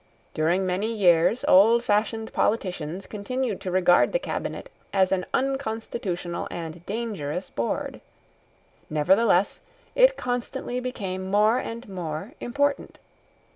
During 0.33 0.65
many 0.65 0.91
years 0.91 1.45
old 1.47 1.83
fashioned 1.83 2.33
politicians 2.33 3.05
continued 3.05 3.61
to 3.61 3.69
regard 3.69 4.13
the 4.13 4.17
Cabinet 4.17 4.71
as 4.91 5.11
an 5.11 5.27
unconstitutional 5.31 6.47
and 6.49 6.83
dangerous 6.87 7.51
board. 7.51 8.01
Nevertheless, 8.89 9.59
it 9.93 10.17
constantly 10.17 10.79
became 10.79 11.29
more 11.29 11.59
and 11.59 11.87
more 11.87 12.33
important. 12.39 12.97